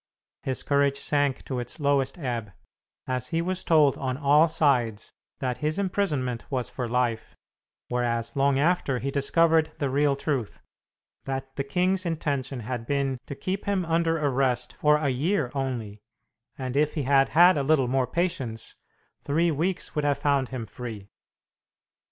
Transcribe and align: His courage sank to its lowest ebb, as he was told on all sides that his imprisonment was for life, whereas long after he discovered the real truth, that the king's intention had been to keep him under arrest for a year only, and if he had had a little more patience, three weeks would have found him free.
His 0.41 0.63
courage 0.63 0.97
sank 0.99 1.43
to 1.45 1.59
its 1.59 1.79
lowest 1.79 2.17
ebb, 2.17 2.53
as 3.05 3.27
he 3.27 3.39
was 3.39 3.63
told 3.63 3.99
on 3.99 4.17
all 4.17 4.47
sides 4.47 5.13
that 5.41 5.59
his 5.59 5.77
imprisonment 5.77 6.43
was 6.49 6.71
for 6.71 6.87
life, 6.87 7.35
whereas 7.87 8.35
long 8.35 8.57
after 8.57 8.97
he 8.97 9.11
discovered 9.11 9.71
the 9.77 9.91
real 9.91 10.15
truth, 10.15 10.59
that 11.25 11.55
the 11.55 11.63
king's 11.63 12.03
intention 12.03 12.61
had 12.61 12.87
been 12.87 13.19
to 13.27 13.35
keep 13.35 13.65
him 13.65 13.85
under 13.85 14.17
arrest 14.17 14.73
for 14.73 14.95
a 14.97 15.09
year 15.09 15.51
only, 15.53 15.99
and 16.57 16.75
if 16.75 16.95
he 16.95 17.03
had 17.03 17.29
had 17.29 17.55
a 17.55 17.61
little 17.61 17.87
more 17.87 18.07
patience, 18.07 18.73
three 19.23 19.51
weeks 19.51 19.93
would 19.93 20.03
have 20.03 20.17
found 20.17 20.49
him 20.49 20.65
free. 20.65 21.09